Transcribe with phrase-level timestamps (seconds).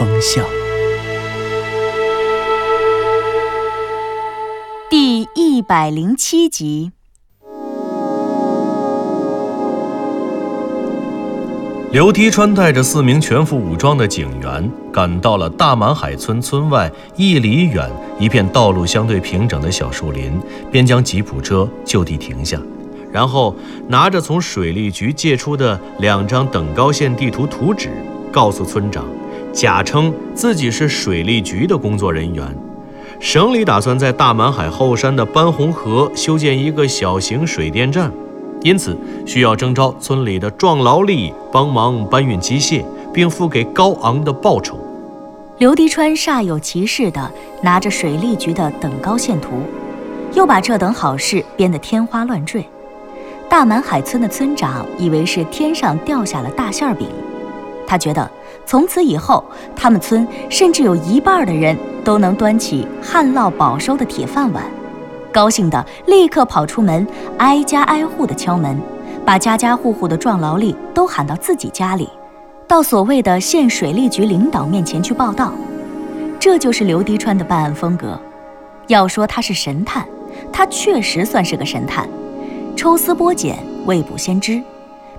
[0.00, 0.42] 南风向》
[4.88, 6.90] 第一百零七集。
[11.92, 20.40] 刘迪川带着四名全副武装的警员赶到了大满海村村外一里远一片道路相对平整的小树林，
[20.72, 22.58] 便将吉普车就地停下，
[23.12, 23.54] 然后
[23.88, 27.90] 拿着从水利局借出的两张等高线地图图纸，
[28.30, 29.04] 告诉村长，
[29.52, 32.46] 假称自己是水利局的工作人员。
[33.18, 38.10] 省里打算在大满海后山的班洪河修建一个小型水电站。
[38.62, 44.78] 因此，需要征召村里的壮劳力帮忙搬运机械，并付给高昂的报酬。
[45.58, 47.30] 刘迪川煞有其事地
[47.62, 49.62] 拿着水利局的等高线图，
[50.34, 52.64] 又把这等好事编得天花乱坠。
[53.48, 57.08] 大满海村的村长以为是天上掉下了大馅饼，
[57.86, 58.30] 他觉得
[58.70, 64.62] 从此以后，他们村甚至有一半的人都能端起旱涝保收的铁饭碗。
[65.32, 67.04] 高兴的立刻跑出门，
[67.38, 68.80] 挨家挨户的敲门，
[69.24, 72.08] 把家家户户的壮劳力都喊到自己家里，
[72.68, 75.52] 到所谓的县水利局领导面前去报道。
[76.38, 78.16] 这就是刘迪川的办案风格。
[78.86, 80.06] 要说他是神探，
[80.52, 82.08] 他确实算是个神探，
[82.76, 84.62] 抽丝剥茧，未卜先知。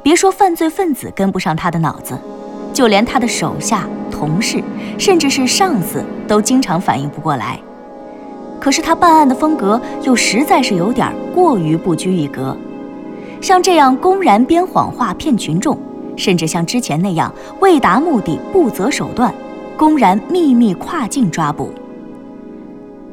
[0.02, 2.18] 别说犯罪分子跟不上他的脑子，
[2.74, 4.64] 就连他的手下、同事，
[4.98, 7.60] 甚至是上司，都经常反应不过来。
[8.60, 12.56] 可是他办案的风格又实在是有点过于不拘一格，
[13.42, 15.78] 像这样公然编谎话骗群众，
[16.16, 19.34] 甚至像之前那样为达目的不择手段，
[19.76, 21.72] 公然秘密跨境抓捕。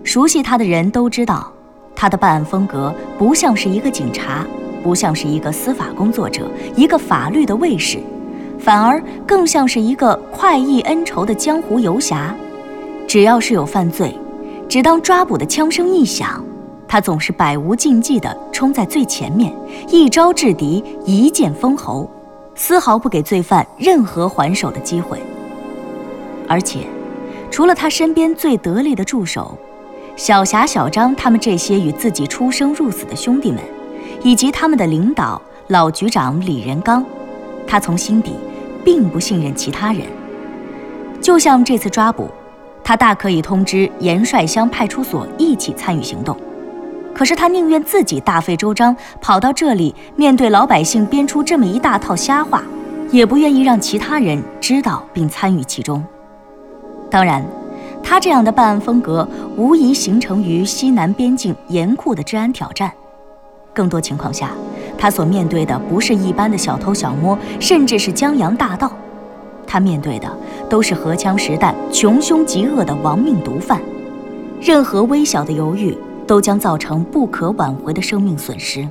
[0.04, 1.50] 熟悉他的人都知道，
[1.94, 4.46] 他的办案风格不像是一个警察，
[4.82, 7.98] 不像是一个司法工作者，一个法律的卫士，
[8.58, 12.34] 反而更像是一个快意恩仇的江湖游侠。
[13.06, 14.16] 只要是有犯罪。
[14.68, 16.44] 只当抓捕的枪声一响，
[16.86, 19.50] 他总是百无禁忌地冲在最前面，
[19.88, 22.06] 一招制敌，一剑封喉，
[22.54, 25.18] 丝毫不给罪犯任何还手的机会。
[26.46, 26.80] 而且，
[27.50, 29.56] 除了他身边最得力的助手
[30.16, 33.62] 小霞、小张他们这些与自己出生入死的兄弟们，
[34.22, 37.02] 以及他们的领导老局长李仁刚，
[37.66, 38.32] 他从心底
[38.88, 40.00] 并不信任其他人。
[41.20, 42.30] 就像这次抓捕。
[42.82, 46.34] 他大可以通知盐帅乡派出所一起参与行动，
[47.14, 52.62] 可是他宁愿自己大费周章跑到这里，面对老百姓编出这么一大套瞎话，
[53.10, 56.02] 也不愿意让其他人知道并参与其中。
[57.10, 57.44] 当然，
[58.02, 62.90] 他这样的办案风格无疑形成于西南边境严酷的治安挑战。
[63.78, 64.50] 更多情况下，
[64.98, 68.90] 他所面对的不是一般的小偷小摸，甚至是江洋大盗。
[69.68, 70.28] 他面对的
[70.68, 73.80] 都是荷枪实弹、穷凶极恶的亡命毒贩，
[74.60, 75.96] 任何微小的犹豫
[76.26, 78.84] 都将造成不可挽回的生命损失。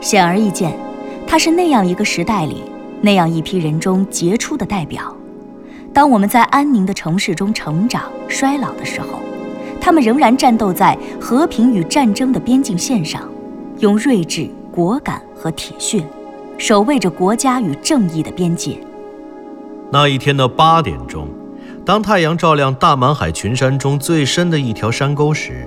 [0.00, 0.74] 显而易见，
[1.24, 2.64] 他是那样一个时代里
[3.00, 5.14] 那样一批人中杰出的代表。
[5.94, 9.20] 当我们在安宁的城市中成长、衰老的时候，
[9.80, 13.22] 他们仍然战斗在和平与战争的边境线上，
[13.80, 16.04] 用睿智、果敢和铁血，
[16.58, 18.78] 守卫着国家与正义的边界。
[19.90, 21.26] 那一天的八点钟，
[21.84, 25.66] 当太阳照亮大满海群山中最深的一条山沟时，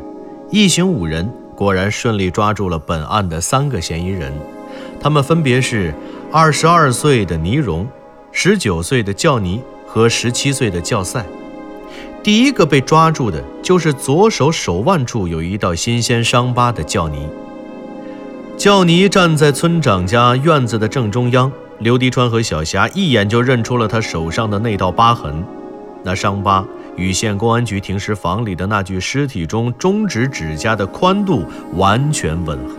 [0.51, 4.31] 一行五人果然顺利抓住了本案的三个嫌疑人。
[4.99, 5.91] 他们分别是
[6.31, 7.87] 二十二岁的倪荣、
[8.31, 11.25] 十九岁的教尼和十七岁的教赛。
[12.21, 17.27] 第一个被抓住的就是左手手腕处有一道新鲜伤疤的教尼。
[18.63, 21.51] 叫尼站在村长家院子的正中央。
[21.79, 25.43] 刘迪川和小霞一眼就认出了他手上的那道疤痕，
[26.01, 26.65] 那伤疤
[26.95, 31.43] 与县公安局停尸房里的那具尸体中中指指甲的宽度
[31.73, 32.75] 完全吻合。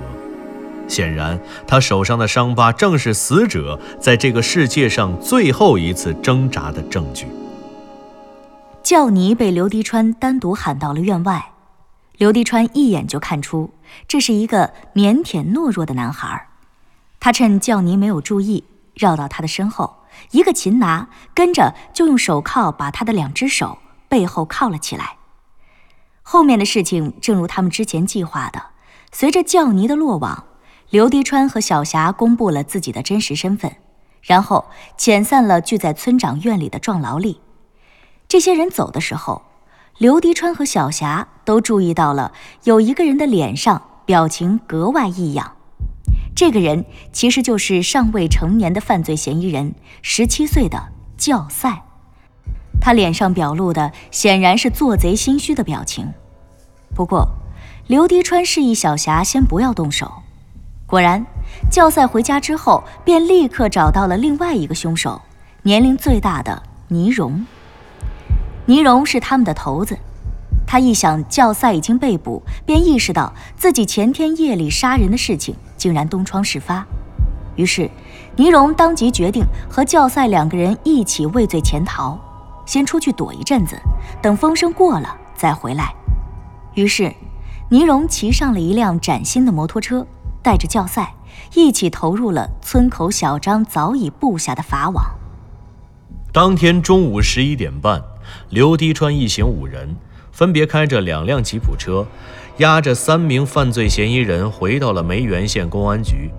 [0.89, 7.27] 显然，他手上的伤疤正是死者在这个世界上最后一次挣扎的证据。
[8.83, 11.51] 叫尼被刘迪川单独喊到了院外，
[12.17, 13.69] 刘迪川一眼就看出
[14.07, 16.49] 这是一个腼腆懦弱的男孩，
[17.21, 18.65] 他趁教尼没有注意。
[18.95, 25.17] 绕到他的身后，一个擒拿，跟着就用手铐把他的两只手背后铐了起来。
[26.23, 28.67] 后面的事情正如他们之前计划的，
[29.11, 30.45] 随着教泥的落网，
[30.91, 33.75] 刘迪川和小霞公布了自己的真实身份，
[34.23, 37.41] 然后遣散了聚在村长院里的壮劳力。
[38.29, 39.43] 这些人走的时候，
[39.99, 42.33] 刘迪川和小霞都注意到了
[42.65, 45.53] 有一个人的脸上表情格外异样。
[46.35, 51.85] 这个人其实就是尚未成年的犯罪嫌疑人，十七岁的教赛。
[52.81, 56.13] 他脸上表露的显然是做贼心虚的表情。
[56.93, 57.29] 不过，
[57.87, 60.11] 刘迪川示意小霞先不要动手。
[60.87, 61.25] 果然，
[61.71, 65.23] 教赛回家之后便立刻找到了另外一个凶手，
[65.63, 67.47] 年龄最大的倪荣。
[68.67, 69.99] 倪荣是他们的头子，
[70.67, 76.87] 他一想教赛已经被捕，便意识到自己前天夜里杀人的事情竟然东窗事发，
[77.57, 77.91] 于是
[78.37, 82.19] 倪荣当即决定和教赛两个人一起畏罪潜逃，
[82.65, 83.79] 先出去躲一阵子，
[84.23, 85.95] 等风声过了再回来。
[86.73, 87.15] 于是，
[87.69, 90.07] 倪荣骑上了一辆崭新的摩托车，
[90.43, 91.15] 带着教赛
[91.53, 95.05] 一起投入了村口小张早已布下的法网。
[96.33, 98.03] 当天中午十一点半。
[98.51, 99.97] 刘迪川一行五人
[100.33, 102.07] 分别开着两辆吉普车，
[102.59, 106.31] 押着三名犯罪嫌疑人回到了梅园县公安局。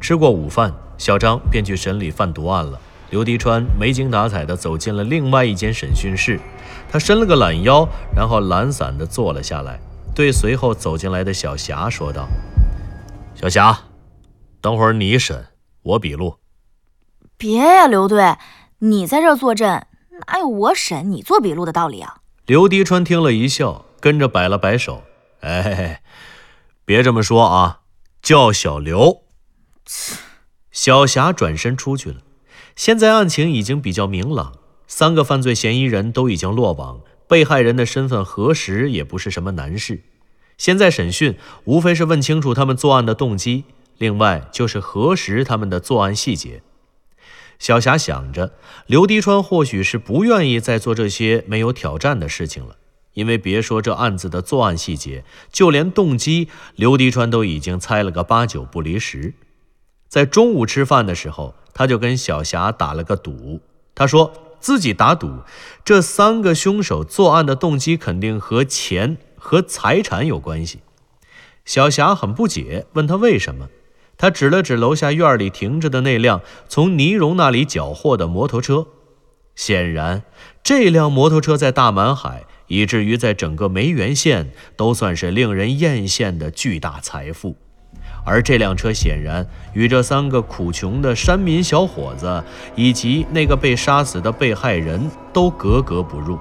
[0.00, 2.80] 吃过午饭，小张便去审理贩毒案了。
[3.10, 6.38] 刘迪川没精打采地走进了另外一间审讯室，
[6.90, 9.80] 他伸了个懒腰，然后懒散地坐了下来，
[10.14, 12.28] 对随后走进来的小霞说道
[13.34, 13.76] ：“小霞，
[14.60, 15.46] 等会儿你审，
[15.82, 16.36] 我笔录。”
[17.36, 18.36] 别呀，刘队，
[18.78, 19.86] 你在这坐镇。
[20.26, 22.18] 哪有我审你做笔录的道理啊？
[22.46, 25.02] 刘迪川听了一笑，跟着摆了摆手
[25.40, 26.02] ：“哎，
[26.84, 27.80] 别这么说啊，
[28.22, 29.22] 叫小刘。”
[30.72, 32.16] 小霞转身出去了。
[32.76, 34.54] 现在案情已经比较明朗，
[34.86, 40.02] 三个犯罪嫌疑人都已经落网，被害人的身份核实也不是什么难事。
[40.56, 43.64] 现在审讯无非是问清楚他们作案的动机，
[43.98, 46.62] 另外就是核实他们的作案细节。
[47.60, 48.54] 小霞想着，
[48.86, 52.76] 刘迪川或许是不愿意再做这些没有挑战的事情了，
[53.12, 59.34] 因为别说这案子的作案细节，就连动机，刘迪川都已经猜了个八九不离十。
[60.08, 63.60] 在中午吃饭的时候，他就跟小霞打了个赌，
[63.94, 65.40] 他说自己打赌，
[65.84, 70.80] 这三个凶手作案的动机肯定和钱和财产有关系。
[71.66, 73.68] 小霞很不解，问他为什么。
[74.20, 78.86] 他指了指楼下院里停着的那辆从倪荣那里缴获的摩托车，
[79.54, 80.24] 显然
[80.62, 87.56] 这辆摩托车在大满海，以至于在整个梅园县都算是令人艳羡的巨大财富。
[88.22, 92.44] 而这辆车显然与这三个苦穷的山民小伙子
[92.76, 96.38] 以及那个被杀死的被害人都格格不入。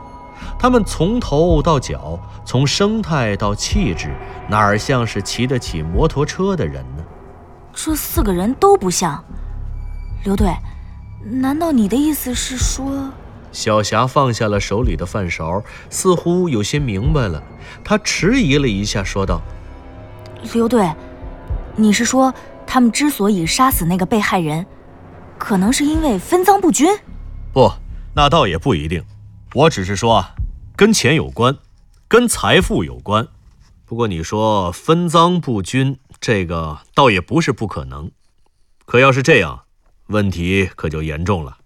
[0.60, 4.14] 他们从头到脚，从生态到气质，
[4.50, 7.04] 哪儿像是骑得起摩托车的人呢？
[7.82, 9.24] 这四个人都不像，
[10.26, 10.54] 刘队，
[11.24, 13.10] 难道你的意思是说？
[13.54, 17.42] 小霞放下了手里的饭勺，似乎有些明白了。
[17.82, 19.42] 她迟疑了一下，说道
[20.54, 20.92] ：“刘队，
[21.78, 22.34] 你是说
[22.68, 24.66] 他们之所以杀死那个被害人，
[25.38, 26.86] 可能是因为分赃不均？
[27.54, 27.72] 不，
[28.14, 29.02] 那倒也不一定。
[29.54, 30.36] 我只是说啊，
[30.76, 31.58] 跟钱有关，
[32.10, 33.26] 跟财富有关。
[33.86, 38.12] 不过你说分赃不均。”这个倒也不是不可能，
[38.86, 39.64] 可要是这样，
[40.08, 41.60] 问题可就严重了。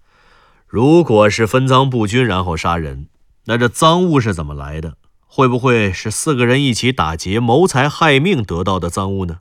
[0.67, 3.07] 如果是分赃不均然后杀人，
[3.45, 4.97] 那这赃物是怎么来的？
[5.25, 9.39] 会不会是四个人一起打劫谋财害命得到的赃物呢？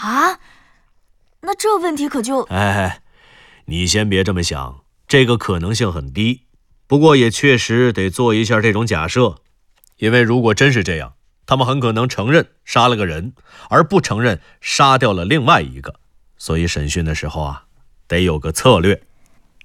[0.00, 0.40] 啊，
[1.42, 2.42] 那这问题可就……
[2.44, 3.02] 哎，
[3.66, 6.44] 你先别这么想，这个可能性很低。
[6.86, 9.36] 不过也确实得做一下这种假设，
[9.98, 11.12] 因为如果真是这样。
[11.46, 13.32] 他们很可能承认杀了个人，
[13.70, 16.00] 而不承认杀掉了另外一个，
[16.36, 17.64] 所以审讯的时候啊，
[18.08, 19.02] 得有个策略。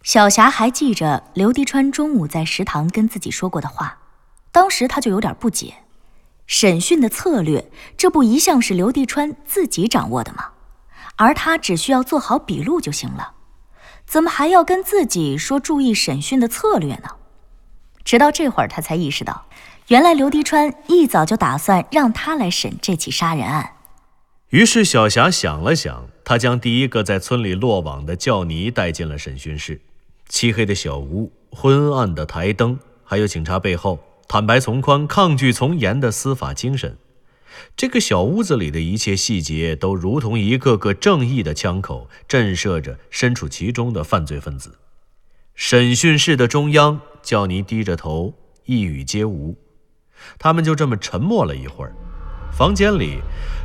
[0.04, 4.00] 小霞还记着刘迪川中午在食堂跟自己说过的话，
[4.52, 5.76] 当时他就有点不解：
[6.46, 10.52] 审讯的策略，这不一向是刘迪川自己掌握的吗？
[11.18, 13.34] 而他只需要做好笔录就行了，
[14.06, 17.10] 怎么还要跟自己说注意审讯的策略呢？
[18.04, 19.46] 直到这会儿，他才意识到。
[19.88, 23.74] 原来刘迪川一早就打算让他来审这起杀人案。
[24.50, 29.82] 于是小霞想了想，她将第一个在村里落网的教尼带进了审讯室。
[30.28, 36.98] 漆黑的小屋，昏暗的台灯，还有警察背后坦白从宽、抗拒从严的司法精神。
[37.76, 44.80] 这个小屋子里的一切细节都如同一个个正义的枪口，震慑着身处其中的犯罪分子。
[45.54, 48.34] 审讯室的中央，叫尼低着头，
[48.66, 49.58] 一语皆无。
[50.40, 51.94] 他们就这么沉默了一会儿。
[52.52, 53.20] 房间里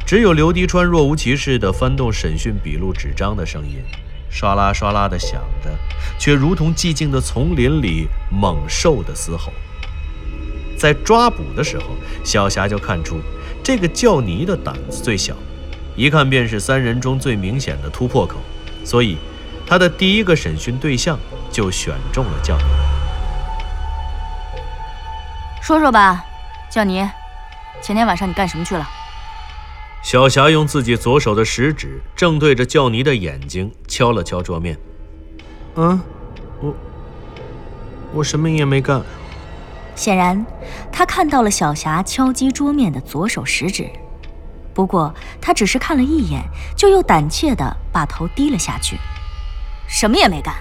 [0.06, 3.82] 只有刘迪川若无其事地翻动审讯笔录纸张的声音，
[4.30, 5.70] 唰啦唰啦地响着，
[6.18, 9.52] 却如同寂静的丛林里猛兽的嘶吼。
[10.78, 11.86] 在抓捕的时候，
[12.22, 13.18] 小霞就看出。
[13.64, 15.34] 这个叫尼的胆子最小，
[15.96, 18.36] 一看便是三人中最明显的突破口，
[18.84, 19.16] 所以
[19.66, 21.18] 他的第一个审讯对象
[21.50, 22.64] 就选中了叫尼。
[25.60, 26.24] 说说吧，
[26.76, 27.08] 教尼，
[27.80, 28.86] 前天晚上你干什么去了？
[30.02, 34.78] 小霞用自己左手的食指正对着叫尼的眼睛敲了敲桌面。
[35.76, 35.98] 嗯，
[36.60, 36.74] 我
[38.12, 39.02] 我什么也没干。
[39.94, 40.44] 显然，
[40.92, 43.88] 他看到了小霞敲击桌面的左手食指，
[44.74, 46.42] 不过他只是看了一眼，
[46.76, 48.98] 就又胆怯地把头低了下去。
[49.88, 50.54] 什么也没干，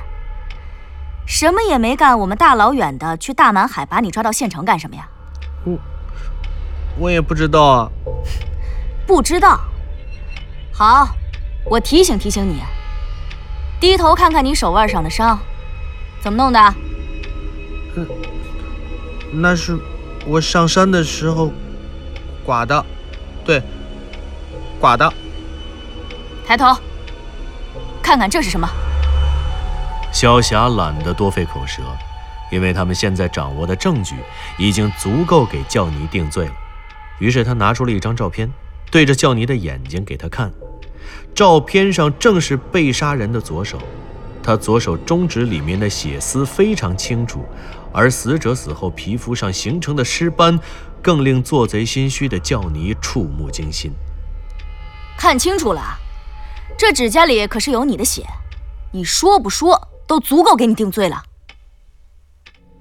[1.28, 5.10] 什么也没干，我们大老远的去大南海把你抓到县城干什么呀？
[5.66, 5.78] 我
[6.98, 7.92] 我也不知道啊。
[9.08, 9.60] 不知道？
[10.72, 11.08] 好，
[11.66, 12.62] 我提醒提醒你，
[13.80, 15.40] 低头看看你手腕上的伤，
[16.22, 16.60] 怎么弄的？
[17.96, 18.08] 嗯。
[19.32, 19.78] 那是
[20.26, 21.52] 我上山的时候
[22.46, 22.86] 刮的，
[23.44, 23.62] 对，
[24.80, 25.12] 刮的。
[26.48, 26.76] 抬头，
[28.02, 28.68] 看看这是什么？
[30.12, 31.82] 小霞懒得多费口舌，
[32.52, 34.16] 因为他们现在掌握的证据
[34.58, 36.54] 已经足够给教尼定罪了。
[37.20, 38.52] 于是他拿出了一张照片，
[38.92, 40.52] 对着叫尼的眼睛给他看。
[41.34, 43.80] 照片上正是被杀人的左手，
[44.42, 47.46] 他左手中指里面的血丝非常清楚。
[47.92, 50.60] 而死者死后皮肤上形成的尸斑，
[51.02, 53.90] 更令做贼心虚的叫尼触目惊心。
[55.18, 55.98] 看清楚了，
[56.78, 58.26] 这指甲里可是有你的血，
[58.92, 61.24] 你说不说都足够给你定罪了。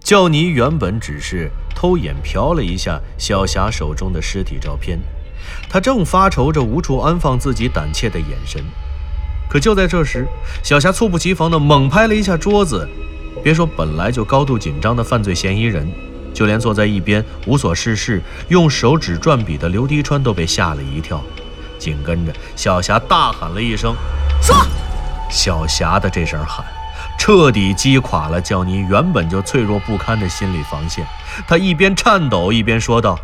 [0.05, 5.01] 叫尼原本只是偷眼瞟了一下小霞手中的尸体照片，
[5.67, 8.63] 他正发愁着无处安放自己胆怯的眼神，
[9.49, 10.29] 可就在这时，
[10.63, 12.87] 小霞猝不及防地猛拍了一下桌子。
[13.43, 15.91] 别说本来就高度紧张的犯罪嫌疑人，
[16.35, 21.19] 就连坐在一边无所事事、用手指转笔的刘迪川都被吓了一跳。
[21.79, 23.97] 紧跟着，小霞大喊了一声
[24.43, 24.55] ：“说！”
[25.31, 26.65] 小霞的这声喊，
[27.19, 31.07] 彻底击垮了焦妮原本就脆弱不堪的心理防线。
[31.49, 33.19] 他一边颤抖一边说道：“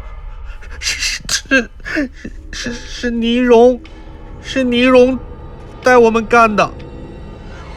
[0.80, 1.70] 是是
[2.52, 3.80] 是是倪荣，
[4.42, 5.18] 是倪荣
[5.82, 6.70] 带我们干的。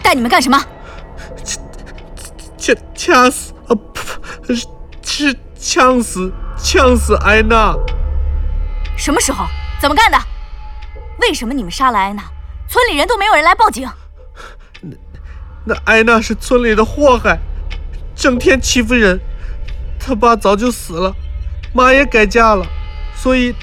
[0.02, 0.58] 带你们干什么？”
[2.58, 3.76] 掐掐死啊！
[3.76, 4.66] 不，是
[5.04, 7.76] 是呛死，呛死艾娜。
[8.98, 9.46] 什么时候？
[9.82, 10.18] 怎么干的？
[11.20, 12.24] 为什么你们杀了艾娜，
[12.70, 13.90] 村里人都没有人来报警？
[15.66, 17.40] 那那艾娜是村里的祸害，
[18.16, 19.20] 整天欺负人。
[20.00, 21.16] 他爸早就死了，
[21.74, 22.66] 妈也改嫁了，
[23.16, 23.56] 所以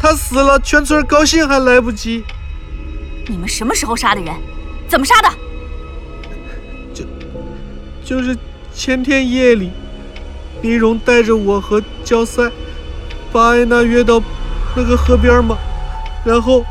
[0.00, 2.24] 他死了，全村高兴还来不及。
[3.28, 4.34] 你们什么时候杀的人？
[4.88, 5.28] 怎么杀的？
[6.94, 7.04] 就
[8.02, 8.36] 就是
[8.72, 9.70] 前天夜里，
[10.62, 12.50] 李荣带着我和焦赛
[13.30, 14.22] 把艾娜约到
[14.74, 15.58] 那个河边嘛，
[16.24, 16.64] 然后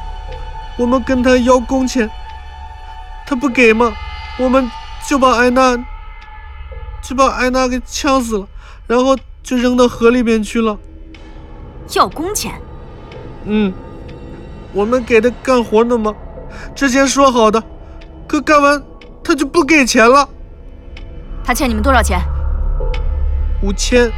[0.79, 2.09] 我们跟他要工钱，
[3.27, 3.93] 他不给嘛，
[4.37, 4.69] 我们
[5.07, 5.77] 就把艾娜
[7.01, 8.47] 就把艾娜给呛死了，
[8.87, 10.77] 然后就扔到河里面去了。
[11.93, 12.59] 要工钱？
[13.45, 13.73] 嗯，
[14.73, 16.13] 我们给他干活呢嘛，
[16.75, 17.63] 之前说好的，
[18.27, 18.83] 可干完
[19.23, 20.27] 他就不给钱了。
[21.43, 22.19] 他欠你们多少钱？
[23.61, 24.11] 五千，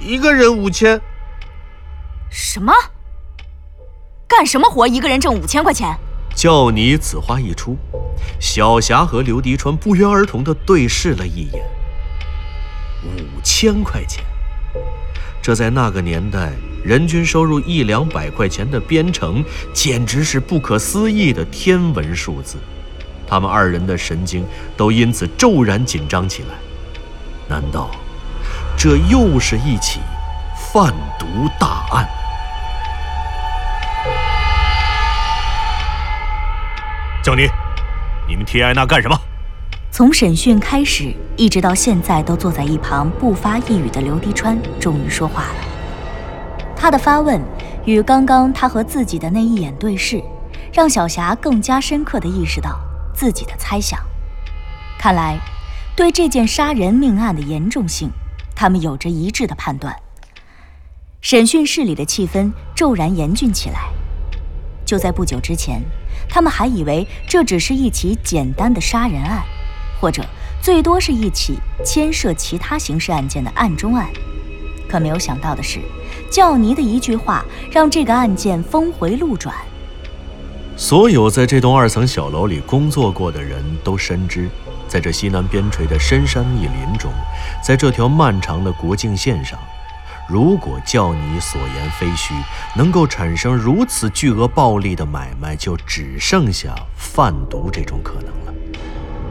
[0.00, 1.00] 一个人五千。
[2.30, 2.72] 什么？
[4.26, 4.88] 干什么活？
[4.88, 5.94] 一个人挣五千块钱？
[6.40, 7.76] 叫你此话一出，
[8.40, 11.62] 小霞和刘迪川不约而同地对视了一眼。
[13.04, 14.24] 五千块钱，
[15.42, 19.44] 这在那个年代，人均收入一两百块钱的边城，
[19.74, 22.56] 简直是不可思议的天文数字。
[23.26, 24.42] 他们二人的神经
[24.78, 26.54] 都因此骤然紧张起来。
[27.50, 27.90] 难道
[28.78, 30.00] 这又是一起
[30.72, 31.26] 贩毒
[31.58, 32.08] 大案？
[37.30, 37.48] 叫你，
[38.26, 39.16] 你们提艾娜干什么？
[39.92, 45.54] 从审讯开始，一直到现在都坐在一旁不发一语的刘迪川终于说话了。
[46.74, 47.40] 他的发问
[47.84, 50.20] 与刚刚他和自己的那一眼对视，
[50.72, 52.80] 让小霞更加深刻地意识到。
[53.14, 54.00] 自己的猜想，
[54.98, 55.38] 看来，
[55.94, 58.10] 对这件杀人命案的严重性，
[58.56, 59.94] 他们有着一致的判断。
[61.20, 63.88] 审讯室里的气氛骤然严峻起来。
[64.90, 65.80] 就在不久之前，
[66.28, 69.40] 他们还以为这只是一起简单的杀人案，
[70.00, 70.20] 或者
[70.60, 74.08] 最多是一起牵涉其他刑事案件的案中案。
[74.88, 75.78] 可没有想到的是，
[76.28, 79.54] 教尼的一句话让这个案件峰回路转。
[80.76, 84.48] 所有在这栋二层小楼里工作过的人都深知，
[84.88, 87.12] 在这西南边陲的深山密林中，
[87.64, 89.56] 在这条漫长的国境线上。
[90.30, 92.32] 如果叫你所言非虚，
[92.76, 98.54] 能够产生如此巨额暴利的买卖，就只剩下贩毒这种可能了。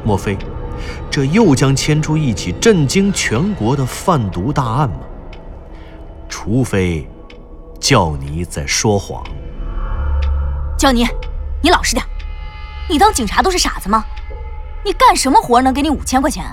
[0.04, 0.38] 莫非，
[1.10, 5.00] 这又将牵出一起震惊全国的贩毒大案吗？
[6.28, 7.10] 除非，
[7.80, 9.24] 叫你在说谎。
[10.78, 11.08] 叫你，
[11.64, 12.06] 你老实点。
[12.90, 14.04] 你当警察都是傻子吗？
[14.84, 16.46] 你干什么活能给你五千块钱？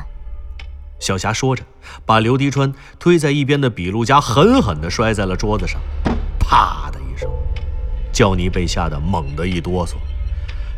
[0.99, 1.63] 小霞说着，
[2.05, 5.81] 把刘迪川推在一边的笔录夹狠狠地摔在了桌子上，
[6.39, 7.31] 啪的一声，
[8.13, 9.95] 教尼被吓得猛地一哆嗦。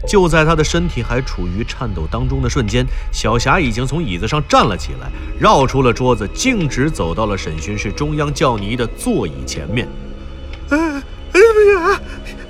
[0.06, 5.10] 就在他的身体还处于颤抖当中的瞬间，小霞已经从椅子上站了起来，
[5.40, 9.88] 绕出了桌子，径直走到了审讯室中央叫尼的座椅前面。
[10.70, 11.40] 哎哎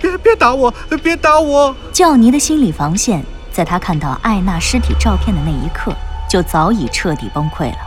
[0.01, 0.73] 别别别打我！
[1.03, 1.75] 别打我！
[1.93, 5.95] 教尼的心理防线，在他看到艾娜尸体照片的那一刻。
[6.29, 7.79] 就早已彻底崩溃了。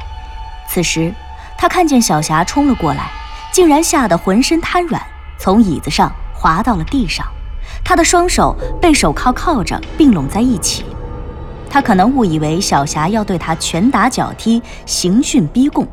[0.68, 1.14] 此时，
[1.58, 3.12] 他看见小霞冲了过来，
[3.52, 5.02] 竟然吓得浑身瘫软，
[5.38, 7.26] 从椅子上滑到了地上。
[7.84, 10.84] 他的双手被手铐铐着，并拢在一起。
[11.70, 15.88] 他可能误以为小霞要对他拳打脚踢、刑讯逼供，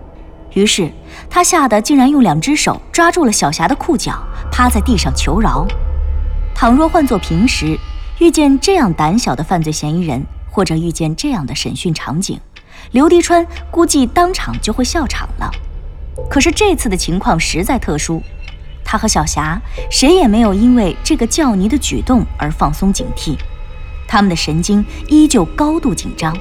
[0.55, 0.90] 于是
[1.31, 4.19] 他吓得竟然用两只手抓住了小霞的裤脚，
[4.50, 5.67] 趴在地上求饶。
[6.55, 7.78] 倘若换做平时，
[8.19, 12.40] 遇见这样胆小的犯罪嫌疑人，或者遇见这样的审讯场景，
[12.93, 15.50] 刘迪川估计当场就会笑场了。
[16.28, 18.23] 可是这次的情况实在特殊，
[18.85, 23.37] 他和小霞谁也没有因为这个教尼的举动而放松警惕，
[24.07, 26.37] 他们的神经依旧高度紧张。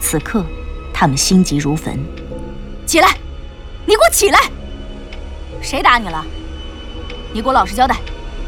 [0.00, 0.44] 此刻，
[0.92, 1.98] 他们心急如焚。
[2.84, 3.08] 起来，
[3.84, 4.38] 你给我起来！
[5.60, 6.24] 谁打你了？
[7.32, 7.96] 你给我老实交代，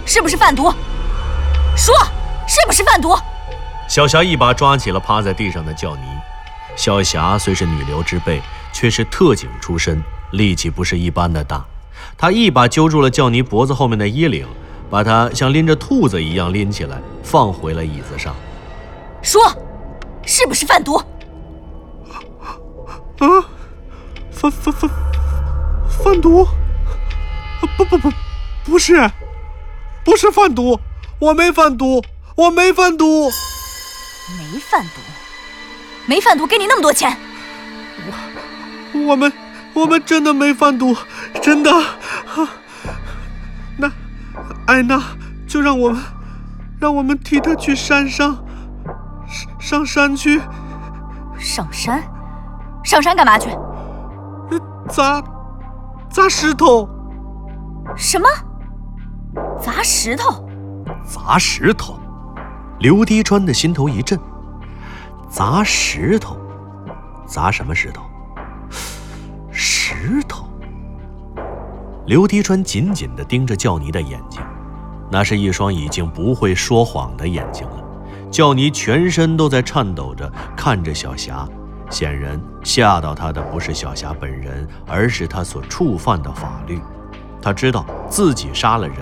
[0.07, 0.73] 是不是贩毒？
[1.77, 1.95] 说，
[2.47, 3.17] 是不是贩毒？
[3.89, 6.03] 小霞一把抓起了趴在地上的叫尼。
[6.77, 11.65] 小霞虽是女流之辈，却是特警出身，力气不是一般的大。
[12.17, 14.47] 她一把揪住了叫尼脖子后面的衣领，
[14.91, 18.35] 把他像拎着兔子一样拎起来，放回了椅子上。
[19.23, 19.43] 说，
[20.25, 20.97] 是不是贩毒？
[20.97, 21.05] 啊，
[24.31, 24.91] 贩贩贩
[25.89, 26.47] 贩毒？
[27.77, 28.13] 不不不，
[28.65, 29.11] 不是，
[30.05, 30.79] 不是贩毒，
[31.19, 32.05] 我没贩毒，
[32.37, 33.31] 我没贩毒。
[34.37, 35.01] 没贩毒，
[36.07, 37.17] 没贩毒，给你那么多钱，
[38.93, 39.33] 我我们
[39.73, 40.95] 我们真的没贩毒，
[41.41, 41.71] 真的。
[43.79, 43.91] 那
[44.67, 45.03] 艾娜
[45.47, 46.03] 就让我们
[46.81, 48.45] 让我们替她去山上
[49.59, 50.41] 上山去。
[51.39, 52.03] 上山？
[52.85, 53.49] 上山干嘛去？
[54.89, 55.23] 砸
[56.11, 56.89] 砸石头。
[57.97, 58.29] 什么？
[59.61, 60.45] 砸石头？
[61.07, 61.99] 砸石头？
[62.79, 64.17] 刘迪川的心头一震，
[65.29, 66.37] 砸石头，
[67.27, 68.03] 砸什么石头？
[69.51, 70.47] 石头。
[72.07, 74.41] 刘迪川紧紧地盯着教尼的眼睛，
[75.11, 77.83] 那是一双已经不会说谎的眼睛了。
[78.31, 81.49] 教尼全身都在颤抖着看着小霞，
[81.91, 86.81] 显然吓到他的不是小霞本人，而是他所触犯的法律。
[87.43, 88.99] 他知道自己杀了人，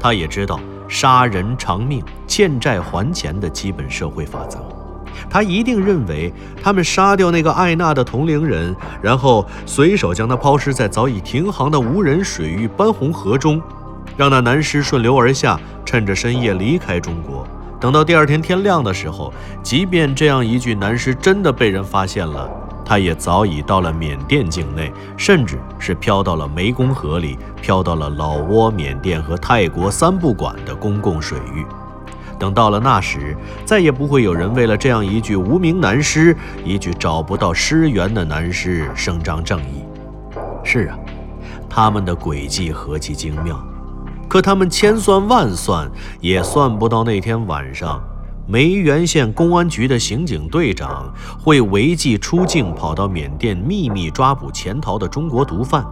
[0.00, 0.58] 他也知道。
[0.88, 4.58] 杀人偿命、欠债还钱的基本社会法则，
[5.28, 13.60] 他一定认为他们杀掉那个艾娜的同龄人，然后随手将她抛尸在早已停航的无人水域斑红河中，
[14.16, 17.46] 让那男尸顺流而下，趁着深夜离开中国。
[17.78, 19.30] 等到第二天天亮的时候，
[19.62, 22.50] 即便这样一具男尸真的被人发现了。
[22.82, 31.66] 他也早已到了缅甸境内，甚至是飘到了湄公河里，飘到了老挝、缅甸和泰国三不管的公共水域。
[32.38, 39.84] 等到了那时，再也不会有人为了这样一具无名男尸、一具找不到尸源的男尸声张正义。
[40.64, 40.98] 是啊，
[41.68, 43.60] 他们的诡计何其精妙，
[44.28, 45.90] 可他们千算万算
[46.20, 48.02] 也算不到那天晚上。
[48.44, 55.84] 梅源县公安局的刑警队长会违纪出境，跑到缅甸秘密抓捕潜逃的中国毒贩，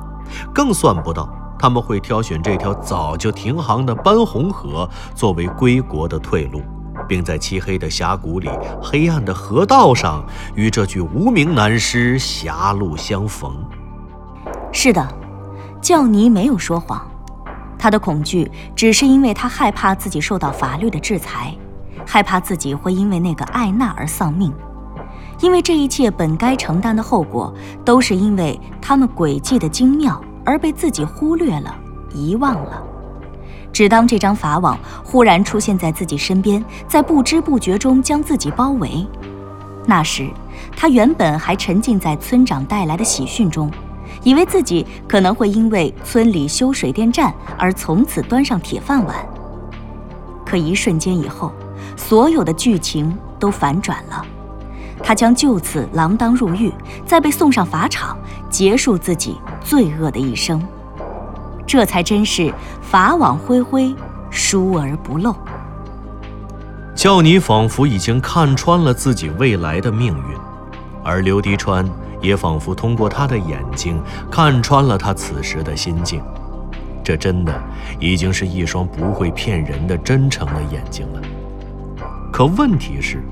[0.53, 6.63] 更算不到他们会挑选这条早就停航的斑红河作为归国的退路，
[7.07, 8.49] 并在漆黑的峡谷里、
[8.83, 13.55] 黑暗的河道上与这具无名男尸狭路相逢。
[14.73, 15.07] 是的，
[15.83, 17.07] 教尼没有说谎。
[17.79, 21.55] 他的恐惧只是因为他害怕自己受到法律的制裁，
[22.07, 24.51] 害怕自己会因为那个艾娜而丧命，
[25.41, 27.53] 因为这一切本该承担的后果，
[27.85, 31.75] 都是因为他们诡计的精妙而被自己忽略了、
[32.15, 32.83] 遗忘了。
[33.73, 39.07] 只当这张法网忽然出现在自己身边，在不知不觉中将自己包围，
[39.87, 40.29] 那时
[40.77, 43.71] 他原本还沉浸在村长带来的喜讯中。
[44.25, 49.17] 以为自己可能会因为村里修水电站而从此端上铁饭碗，
[50.45, 51.53] 可一瞬间以后，
[51.97, 54.27] 所有的剧情都反转了。
[55.03, 56.73] 他将就此锒铛入狱，
[57.05, 58.17] 再被送上法场，
[58.49, 60.63] 结束自己罪恶的一生。
[61.67, 63.95] 这才真是法网恢恢，
[64.31, 65.35] 疏而不漏。
[66.95, 70.37] 叫你仿佛已经看穿了自己未来的命运，
[71.03, 71.89] 而刘迪川。
[72.23, 73.99] 也仿佛通过他的眼睛
[74.31, 76.23] 看穿了他此时的心境，
[77.03, 77.63] 这真的
[77.99, 81.23] 已经是一双不会骗人的真诚的眼睛了。
[82.31, 83.23] 可问题是，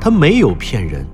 [0.00, 1.06] 他没有骗人，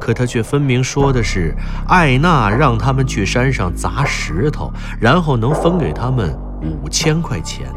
[0.00, 1.54] 可他却分明说的是
[1.88, 7.68] 艾娜让他们去山上砸石头，然后能分给他们五千块钱。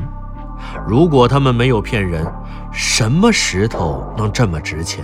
[0.88, 2.26] 如果他们没有骗人，
[2.72, 5.04] 什么石头能这么值钱？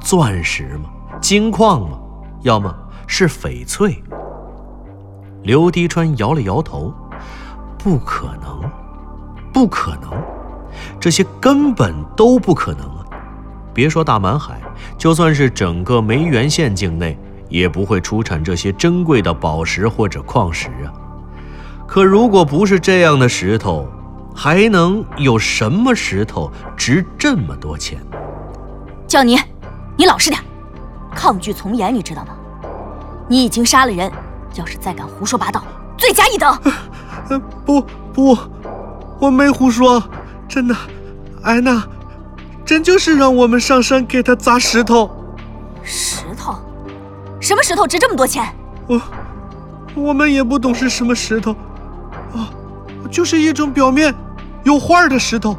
[0.00, 0.90] 钻石吗？
[1.20, 1.98] 金矿吗？
[2.42, 2.74] 要么？
[3.06, 4.02] 是翡翠。
[5.42, 6.94] 刘迪川摇了摇头，
[7.78, 8.70] 不可能，
[9.52, 10.10] 不可能，
[11.00, 12.86] 这些根本都不可能！
[13.72, 14.60] 别说大满海，
[14.98, 20.92] 就算是整个梅园县境内，也不会出产这些珍贵的宝石或者矿石啊。
[21.86, 23.88] 可如果不是这样的石头，
[24.34, 27.98] 还能有什么石头值这么多钱？
[29.06, 29.38] 叫你，
[29.96, 30.40] 你老实点，
[31.14, 32.34] 抗拒从严，你知道吗？
[33.28, 34.10] 你已经杀了人，
[34.54, 35.64] 要是再敢胡说八道，
[35.96, 36.56] 罪加一等。
[37.64, 37.80] 不
[38.12, 38.38] 不，
[39.20, 40.02] 我没胡说，
[40.48, 40.76] 真的，
[41.42, 41.84] 安娜，
[42.70, 45.10] 真就是让我们上山给他砸石头。
[45.82, 46.54] 石头？
[47.40, 48.46] 什么石头值这么多钱？
[48.86, 49.02] 我，
[49.96, 51.50] 我们也不懂是什么石头，
[52.32, 52.46] 啊，
[53.10, 54.14] 就是一种表面
[54.62, 55.56] 有画的石头。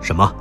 [0.00, 0.32] 什么？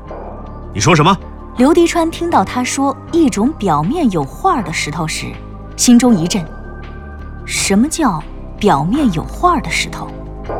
[0.73, 1.13] 你说什么？
[1.58, 5.34] 刘迪川听到他说一种表面有画的石头时，
[5.75, 6.41] 心中一震。
[7.45, 8.23] 什么叫
[8.58, 10.08] 表面有画的石头？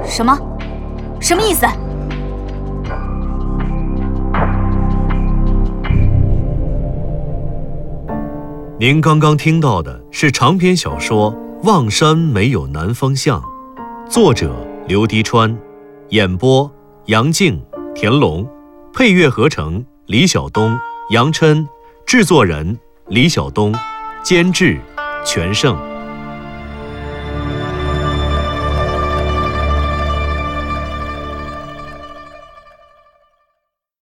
[0.06, 0.38] 什么？
[1.22, 1.66] 什么意思？
[8.86, 13.42] 您刚刚听到的是长篇小说《望山没有南方向》，
[14.08, 14.56] 作者
[14.88, 15.58] 刘迪川，
[16.10, 16.72] 演播
[17.08, 17.60] 杨静、
[17.96, 18.48] 田龙，
[18.94, 20.78] 配乐合成李晓东、
[21.10, 21.68] 杨琛，
[22.06, 23.74] 制作人李晓东，
[24.22, 24.80] 监制
[25.26, 25.76] 全胜。